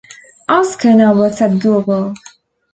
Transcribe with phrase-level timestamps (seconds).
[0.49, 2.15] Oskar now works at Google.